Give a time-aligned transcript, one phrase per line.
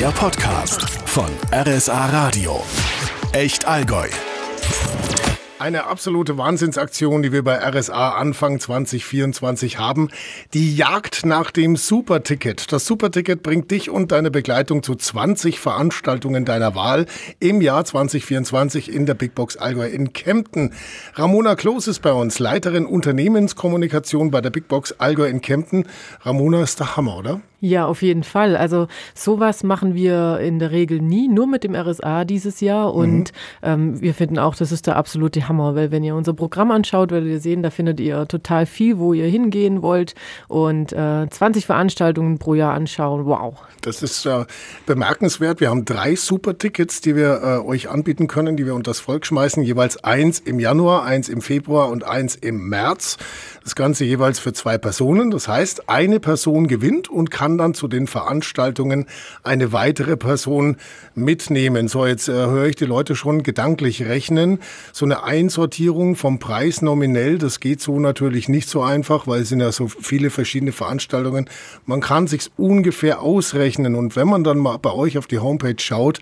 [0.00, 2.62] Der Podcast von RSA Radio.
[3.34, 4.08] Echt Allgäu.
[5.58, 10.08] Eine absolute Wahnsinnsaktion, die wir bei RSA Anfang 2024 haben.
[10.54, 12.72] Die Jagd nach dem Superticket.
[12.72, 17.04] Das Superticket bringt dich und deine Begleitung zu 20 Veranstaltungen deiner Wahl
[17.38, 20.72] im Jahr 2024 in der Big Box Allgäu in Kempten.
[21.12, 25.86] Ramona Kloß ist bei uns, Leiterin Unternehmenskommunikation bei der Big Box Allgäu in Kempten.
[26.22, 27.42] Ramona ist der Hammer, oder?
[27.60, 28.56] Ja, auf jeden Fall.
[28.56, 32.94] Also sowas machen wir in der Regel nie, nur mit dem RSA dieses Jahr.
[32.94, 33.62] Und mhm.
[33.62, 37.10] ähm, wir finden auch, das ist der absolute Hammer, weil wenn ihr unser Programm anschaut,
[37.10, 40.14] werdet ihr sehen, da findet ihr total viel, wo ihr hingehen wollt
[40.48, 43.26] und äh, 20 Veranstaltungen pro Jahr anschauen.
[43.26, 43.56] Wow.
[43.82, 44.44] Das ist äh,
[44.86, 45.60] bemerkenswert.
[45.60, 49.26] Wir haben drei Super-Tickets, die wir äh, euch anbieten können, die wir unter das Volk
[49.26, 49.62] schmeißen.
[49.62, 53.18] Jeweils eins im Januar, eins im Februar und eins im März.
[53.62, 55.30] Das Ganze jeweils für zwei Personen.
[55.30, 59.06] Das heißt, eine Person gewinnt und kann dann zu den Veranstaltungen
[59.42, 60.76] eine weitere Person
[61.14, 61.88] mitnehmen.
[61.88, 64.58] So, jetzt äh, höre ich die Leute schon gedanklich rechnen.
[64.92, 69.48] So eine Einsortierung vom Preis nominell, das geht so natürlich nicht so einfach, weil es
[69.48, 71.48] sind ja so viele verschiedene Veranstaltungen.
[71.86, 75.76] Man kann sich's ungefähr ausrechnen und wenn man dann mal bei euch auf die Homepage
[75.78, 76.20] schaut,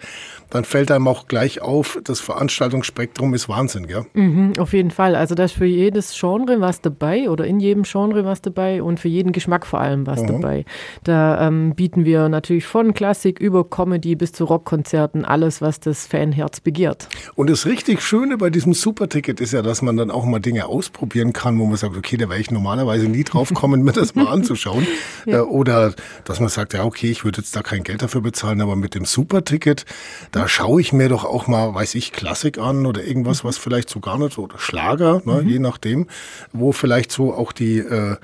[0.50, 4.06] dann fällt einem auch gleich auf, das Veranstaltungsspektrum ist Wahnsinn, gell?
[4.14, 5.14] Mhm, auf jeden Fall.
[5.14, 8.98] Also da ist für jedes Genre was dabei oder in jedem Genre was dabei und
[8.98, 10.26] für jeden Geschmack vor allem was mhm.
[10.28, 10.64] dabei.
[11.04, 16.06] Da ähm, bieten wir natürlich von Klassik über Comedy bis zu Rockkonzerten alles, was das
[16.06, 17.08] Fanherz begehrt.
[17.34, 20.66] Und das richtig Schöne bei diesem Superticket ist ja, dass man dann auch mal Dinge
[20.66, 24.14] ausprobieren kann, wo man sagt, okay, da wäre ich normalerweise nie drauf kommen, mir das
[24.14, 24.86] mal anzuschauen.
[25.26, 25.38] ja.
[25.38, 25.94] Äh, oder
[26.24, 28.94] dass man sagt, ja, okay, ich würde jetzt da kein Geld dafür bezahlen, aber mit
[28.94, 29.84] dem Superticket,
[30.32, 33.88] da schaue ich mir doch auch mal, weiß ich, Klassik an oder irgendwas, was vielleicht
[33.88, 35.48] so gar nicht so, oder Schlager, ne, mhm.
[35.48, 36.06] je nachdem,
[36.52, 38.16] wo vielleicht so auch die, äh,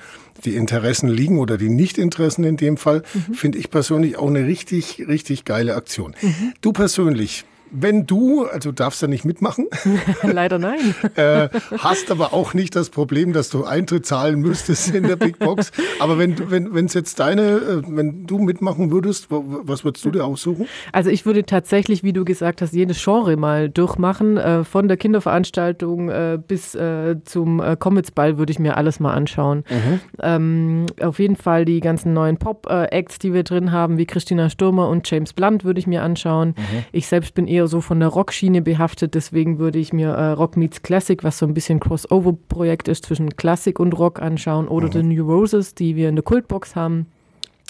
[0.45, 3.35] die Interessen liegen oder die Nicht-Interessen in dem Fall, mhm.
[3.35, 6.15] finde ich persönlich auch eine richtig, richtig geile Aktion.
[6.21, 6.53] Mhm.
[6.61, 9.67] Du persönlich, wenn du, also darfst du nicht mitmachen.
[10.23, 10.95] Leider nein.
[11.17, 11.49] äh,
[11.79, 15.73] hast aber auch nicht das Problem, dass du Eintritt zahlen müsstest in der Big Box.
[15.99, 20.25] Aber wenn wenn es jetzt deine, äh, wenn du mitmachen würdest, was würdest du dir
[20.25, 20.67] aussuchen?
[20.93, 24.37] Also ich würde tatsächlich, wie du gesagt hast, jedes Genre mal durchmachen.
[24.37, 29.13] Äh, von der Kinderveranstaltung äh, bis äh, zum äh, Cometsball würde ich mir alles mal
[29.15, 29.65] anschauen.
[29.69, 30.01] Mhm.
[30.21, 34.89] Ähm, auf jeden Fall die ganzen neuen Pop-Acts, die wir drin haben, wie Christina Stürmer
[34.89, 36.55] und James Blunt, würde ich mir anschauen.
[36.57, 36.85] Mhm.
[36.93, 39.15] Ich selbst bin eher so von der Rockschiene behaftet.
[39.15, 43.37] Deswegen würde ich mir äh, Rock Meets Classic, was so ein bisschen Crossover-Projekt ist zwischen
[43.37, 44.69] Klassik und Rock anschauen.
[44.69, 44.93] Oder mhm.
[44.93, 47.07] The New Roses, die wir in der Kultbox haben.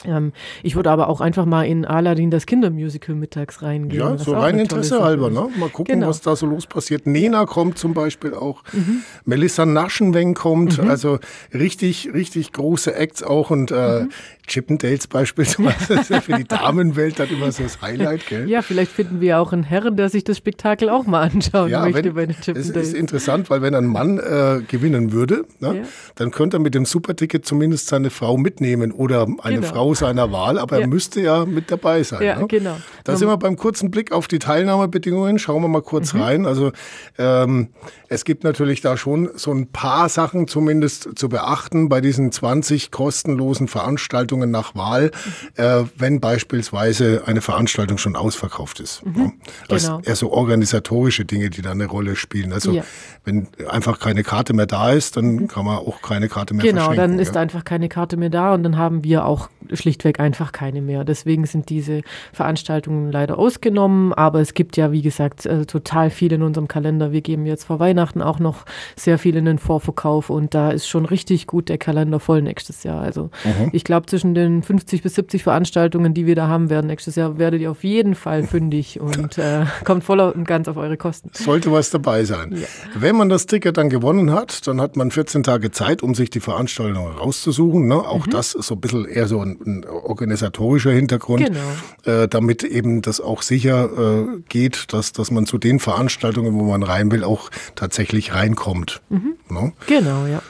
[0.05, 0.33] Ähm,
[0.63, 4.01] ich würde aber auch einfach mal in Aladdin das Kindermusical mittags reingehen.
[4.01, 5.49] Ja, so rein Interesse halber, ne?
[5.57, 6.09] Mal gucken, genau.
[6.09, 7.07] was da so los passiert.
[7.07, 8.63] Nena kommt zum Beispiel auch.
[8.73, 9.03] Mhm.
[9.25, 10.83] Melissa Naschenweng kommt.
[10.83, 10.91] Mhm.
[10.91, 11.19] Also
[11.53, 13.51] richtig, richtig große Acts auch.
[13.51, 14.11] Und äh, mhm.
[14.47, 18.49] Chippendales beispielsweise ist ja für die Damenwelt dann immer so das Highlight, gell?
[18.49, 21.81] Ja, vielleicht finden wir auch einen Herren, der sich das Spektakel auch mal anschauen ja,
[21.81, 22.77] möchte wenn, bei den Chippendales.
[22.77, 25.83] Es ist interessant, weil wenn ein Mann äh, gewinnen würde, ne, ja.
[26.17, 29.67] dann könnte er mit dem Superticket zumindest seine Frau mitnehmen oder eine genau.
[29.67, 30.83] Frau seiner Wahl, aber ja.
[30.83, 32.23] er müsste ja mit dabei sein.
[32.23, 32.47] Ja, ne?
[32.47, 32.77] genau.
[33.05, 35.39] Da sind wir beim kurzen Blick auf die Teilnahmebedingungen.
[35.39, 36.23] Schauen wir mal kurz mhm.
[36.23, 36.47] rein.
[36.47, 36.73] Also
[37.19, 37.69] ähm,
[38.09, 42.91] es gibt natürlich da schon so ein paar Sachen zumindest zu beachten bei diesen 20
[42.91, 45.11] kostenlosen Veranstaltungen nach Wahl,
[45.57, 49.05] äh, wenn beispielsweise eine Veranstaltung schon ausverkauft ist.
[49.05, 49.33] Mhm,
[49.69, 50.01] Das genau.
[50.01, 52.53] eher so organisatorische Dinge, die da eine Rolle spielen.
[52.53, 52.85] Also ja.
[53.25, 55.49] wenn einfach keine Karte mehr da ist, dann mhm.
[55.49, 57.03] kann man auch keine Karte mehr genau, verschenken.
[57.03, 57.41] Genau, dann ist ja.
[57.41, 61.05] einfach keine Karte mehr da und dann haben wir auch schlichtweg einfach keine mehr.
[61.05, 62.03] Deswegen sind diese
[62.33, 67.13] Veranstaltungen leider ausgenommen, aber es gibt ja, wie gesagt, äh, total viel in unserem Kalender.
[67.13, 68.65] Wir geben jetzt vor Weihnachten auch noch
[68.97, 72.83] sehr viel in den Vorverkauf und da ist schon richtig gut der Kalender voll nächstes
[72.83, 73.01] Jahr.
[73.01, 73.71] Also mhm.
[73.73, 77.39] ich glaube, zwischen den 50 bis 70 Veranstaltungen, die wir da haben werden nächstes Jahr,
[77.39, 81.31] werdet ihr auf jeden Fall fündig und äh, kommt voll und ganz auf eure Kosten.
[81.33, 82.55] Sollte was dabei sein.
[82.57, 82.67] Ja.
[82.95, 86.31] Wenn man das Ticket dann gewonnen hat, dann hat man 14 Tage Zeit, um sich
[86.31, 87.87] die Veranstaltung rauszusuchen.
[87.89, 87.97] Ne?
[87.97, 88.31] Auch mhm.
[88.31, 92.13] das ist so ein bisschen eher so ein, ein organisatorischer Hintergrund, genau.
[92.23, 96.65] äh, damit eben das auch sicher äh, geht, dass, dass man zu den Veranstaltungen, wo
[96.65, 99.03] man rein will, auch tatsächlich reinkommt.
[99.09, 99.37] Mhm.
[99.49, 99.73] Ne?
[99.87, 100.43] Genau, ja.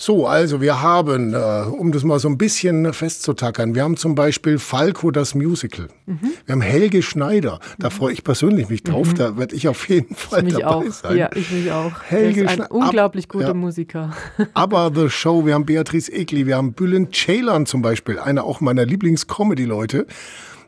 [0.00, 4.14] So, also wir haben, äh, um das mal so ein bisschen festzutackern, wir haben zum
[4.14, 5.88] Beispiel Falco das Musical.
[6.06, 6.20] Mhm.
[6.46, 7.58] Wir haben Helge Schneider.
[7.80, 7.92] Da mhm.
[7.92, 9.08] freue ich persönlich mich drauf.
[9.08, 9.14] Mhm.
[9.16, 10.92] Da werde ich auf jeden Fall ich dabei auch.
[10.92, 11.16] sein.
[11.16, 12.00] Ja, ich mich auch.
[12.04, 13.54] Helge ist ein unglaublich guter ja.
[13.54, 14.12] Musiker.
[14.54, 18.60] Aber The Show, wir haben Beatrice Egli, wir haben Bülent Ceylan zum Beispiel, einer auch
[18.60, 20.06] meiner Lieblings-Comedy-Leute.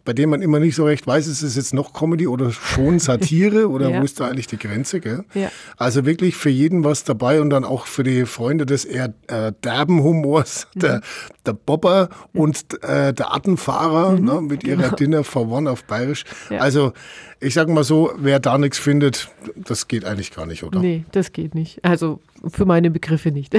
[0.05, 2.99] Bei dem man immer nicht so recht weiß, ist es jetzt noch Comedy oder schon
[2.99, 4.01] Satire oder Ja.
[4.01, 5.25] wo ist da eigentlich die Grenze, gell?
[5.35, 5.51] Ja.
[5.77, 9.53] Also wirklich für jeden was dabei und dann auch für die Freunde des eher äh,
[9.65, 11.01] derben Humors, der,
[11.47, 16.25] der Bobber und äh, der Attenfahrer ne, mit ihrer Dinner for One auf Bayerisch.
[16.51, 16.59] Ja.
[16.59, 16.93] Also
[17.41, 20.81] ich sag mal so, wer da nichts findet, das geht eigentlich gar nicht, oder?
[20.81, 21.83] Nee, das geht nicht.
[21.85, 22.21] Also
[22.53, 23.55] für meine Begriffe nicht.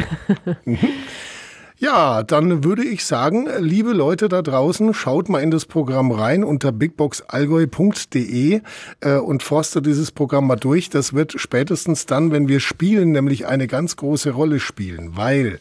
[1.81, 6.43] Ja, dann würde ich sagen, liebe Leute da draußen, schaut mal in das Programm rein
[6.43, 8.61] unter bigboxallgäu.de
[8.99, 10.91] äh, und forstet dieses Programm mal durch.
[10.91, 15.59] Das wird spätestens dann, wenn wir spielen, nämlich eine ganz große Rolle spielen, weil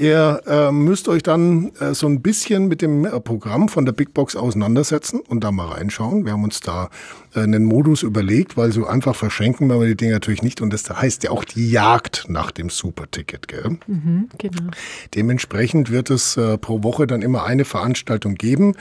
[0.00, 3.92] Ihr äh, müsst euch dann äh, so ein bisschen mit dem äh, Programm von der
[3.92, 6.24] Big Box auseinandersetzen und da mal reinschauen.
[6.24, 6.88] Wir haben uns da
[7.34, 10.60] einen Modus überlegt, weil so einfach verschenken wir die Dinge natürlich nicht.
[10.60, 13.48] Und das heißt ja auch die Jagd nach dem Superticket.
[13.48, 13.78] Gell?
[13.86, 14.70] mhm, genau.
[15.14, 18.74] Dementsprechend wird es äh, pro Woche dann immer eine Veranstaltung geben,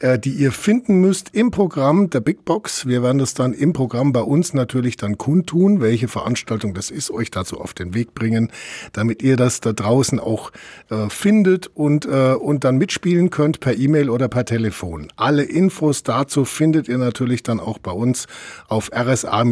[0.00, 2.86] äh, die ihr finden müsst im Programm der Big Box.
[2.86, 7.10] Wir werden das dann im Programm bei uns natürlich dann kundtun, welche Veranstaltung das ist,
[7.10, 8.50] euch dazu auf den Weg bringen,
[8.92, 10.52] damit ihr das da draußen auch
[10.90, 15.08] äh, findet und, äh, und dann mitspielen könnt per E-Mail oder per Telefon.
[15.16, 18.26] Alle Infos dazu findet ihr natürlich dann auch bei uns
[18.68, 19.44] auf rsa-radio.de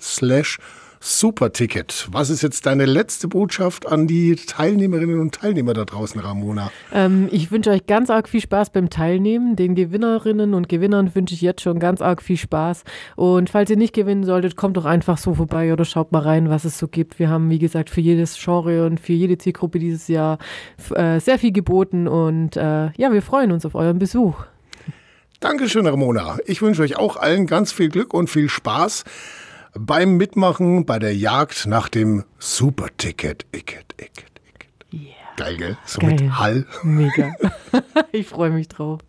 [0.00, 0.58] slash
[1.04, 2.06] Superticket.
[2.12, 6.70] Was ist jetzt deine letzte Botschaft an die Teilnehmerinnen und Teilnehmer da draußen, Ramona?
[6.94, 9.56] Ähm, ich wünsche euch ganz arg viel Spaß beim Teilnehmen.
[9.56, 12.84] Den Gewinnerinnen und Gewinnern wünsche ich jetzt schon ganz arg viel Spaß.
[13.16, 16.50] Und falls ihr nicht gewinnen solltet, kommt doch einfach so vorbei oder schaut mal rein,
[16.50, 17.18] was es so gibt.
[17.18, 20.38] Wir haben, wie gesagt, für jedes Genre und für jede Zielgruppe dieses Jahr
[20.94, 22.06] äh, sehr viel geboten.
[22.06, 24.36] Und äh, ja, wir freuen uns auf euren Besuch.
[25.42, 26.38] Dankeschön, Ramona.
[26.46, 29.02] Ich wünsche euch auch allen ganz viel Glück und viel Spaß
[29.74, 33.44] beim Mitmachen bei der Jagd nach dem Superticket.
[33.50, 34.70] Icket, icket, icket.
[34.92, 35.12] Yeah.
[35.36, 35.78] Geil, gell?
[35.84, 36.10] So Geil.
[36.12, 36.64] mit Hall.
[36.84, 37.34] Mega.
[38.12, 39.00] ich freue mich drauf.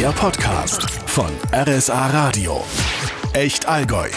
[0.00, 2.64] Der Podcast von RSA Radio.
[3.34, 4.08] Echt Allgäu.